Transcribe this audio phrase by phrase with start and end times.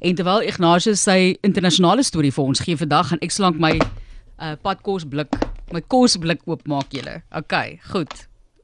[0.00, 4.54] En terwyl Ignatius sy internasionale storie vir ons gee vandag, gaan ek slank my uh,
[4.64, 5.34] padkosblik,
[5.76, 7.18] my kosblik oopmaak julle.
[7.36, 8.14] Okay, goed.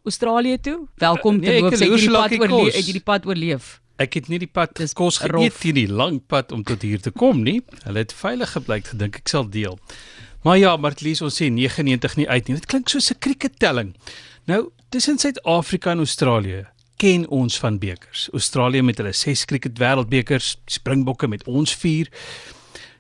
[0.08, 0.78] Australië toe.
[1.02, 1.74] Welkom te nee, ek Boop.
[1.76, 2.70] is Het jy die Ursula pad oorleef?
[2.78, 3.66] Het jy die pad oorleef?
[4.00, 7.02] Ek het nie die pad Dis kos geëet hier die lang pad om tot hier
[7.04, 7.58] te kom nie.
[7.84, 9.76] Hulle het veilig gebleik gedink ek sal deel.
[10.46, 12.56] Maar ja, Martlies ons sê 99 nie uit nie.
[12.62, 13.92] Dit klink soos 'n krikettelling.
[14.48, 16.64] Nou, tussen Suid-Afrika en Australië
[16.96, 18.28] ken ons van bekers.
[18.32, 22.10] Australië met hulle 6 kriket wêreldbekers, Springbokke met ons 4.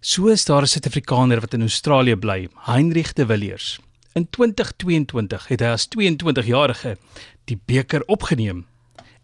[0.00, 3.78] So is daar 'n Suid-Afrikaner wat in Australië bly, Heinrich de Villiers.
[4.12, 6.96] In 2022 het hy as 22-jarige
[7.44, 8.66] die beker opgeneem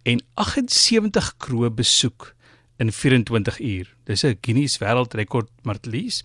[0.03, 2.35] en 78 kroe besoek
[2.77, 3.95] in 24 uur.
[4.05, 6.25] Dis 'n Guinness wêreldrekord, Martlies.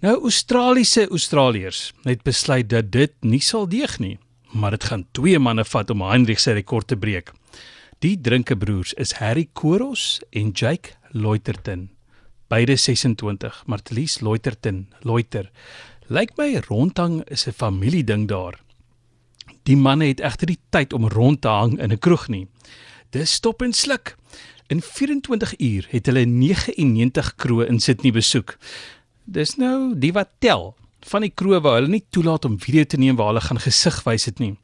[0.00, 4.18] Nou Australiese Australiërs het besluit dat dit nie sal deeg nie,
[4.50, 7.32] maar dit gaan twee manne vat om Heinrich se rekord te breek.
[8.02, 11.84] Die drinkebroers is Harry Koros en Jake Loiterton.
[12.50, 15.46] Beide 26, Martlies Loiterton, Loiter.
[16.10, 18.58] Lyk my rondhang is 'n familieding daar.
[19.62, 22.48] Die manne het egter nie tyd om rond te hang in 'n kroeg nie.
[23.10, 24.16] Dis stop en sluk.
[24.66, 28.58] In 24 uur het hulle 99 kroe in Sydney besoek.
[29.24, 32.96] Dis nou die wat tel van die kroe waar hulle nie toelaat om video te
[32.96, 34.58] neem waar hulle gaan gesig wys het nie.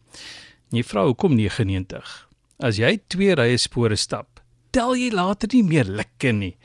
[0.71, 2.28] En jy vra hoekom 99?
[2.59, 4.41] As jy twee rye spore stap,
[4.75, 6.57] tel jy later nie meer lekker nie.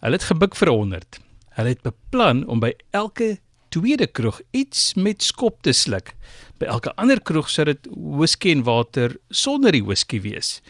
[0.00, 1.18] Hulle het gebuk vir 100.
[1.58, 3.34] Hulle het beplan om by elke
[3.68, 6.14] tweede kroeg iets met skop te sluk.
[6.56, 10.62] By elke ander kroeg sou dit whisky en water sonder die whisky wees.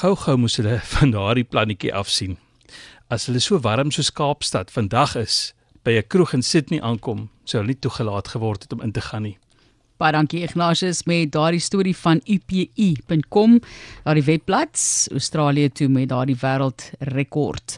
[0.00, 2.40] Gou-gou moes hulle van daardie plannetjie afsien.
[3.14, 5.52] As hulle so warm soos Kaapstad vandag is,
[5.86, 9.00] by 'n kroeg in Sydney aankom, sou hulle nie toegelaat geword het om in te
[9.00, 9.38] gaan nie.
[10.02, 13.52] Baie dankie Ignatius met daardie storie van upi.com,
[14.02, 14.80] daardie webblad
[15.14, 17.76] Australië toe met daardie wêreldrekord.